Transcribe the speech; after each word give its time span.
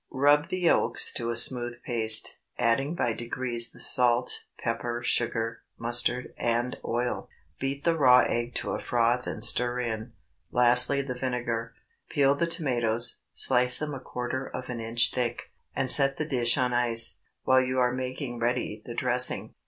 Rub 0.09 0.49
the 0.49 0.61
yolks 0.61 1.13
to 1.13 1.29
a 1.29 1.35
smooth 1.35 1.83
paste, 1.83 2.37
adding 2.57 2.95
by 2.95 3.13
degrees 3.13 3.69
the 3.69 3.79
salt, 3.79 4.45
pepper, 4.57 5.03
sugar, 5.03 5.61
mustard, 5.77 6.33
and 6.37 6.75
oil. 6.83 7.29
Beat 7.59 7.83
the 7.83 7.95
raw 7.95 8.25
egg 8.27 8.55
to 8.55 8.71
a 8.71 8.81
froth 8.81 9.27
and 9.27 9.45
stir 9.45 9.79
in—lastly 9.79 11.03
the 11.03 11.13
vinegar. 11.13 11.75
Peel 12.09 12.33
the 12.33 12.47
tomatoes, 12.47 13.19
slice 13.31 13.77
them 13.77 13.93
a 13.93 13.99
quarter 13.99 14.47
of 14.47 14.69
an 14.69 14.79
inch 14.79 15.11
thick, 15.11 15.51
and 15.75 15.91
set 15.91 16.17
the 16.17 16.25
dish 16.25 16.57
on 16.57 16.73
ice, 16.73 17.19
while 17.43 17.61
you 17.61 17.77
are 17.77 17.91
making 17.93 18.39
ready 18.39 18.81
the 18.83 18.95
dressing. 18.95 19.53